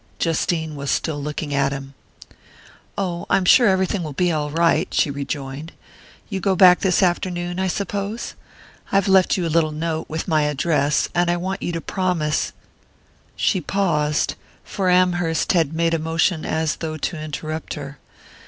[0.17, 1.93] Justine was still looking at him.
[2.97, 5.73] "Oh, I'm sure everything will be all right," she rejoined.
[6.27, 8.33] "You go back this afternoon, I suppose?
[8.91, 12.51] I've left you a little note, with my address, and I want you to promise"
[13.35, 14.33] She paused,
[14.63, 17.99] for Amherst had made a motion as though to interrupt her.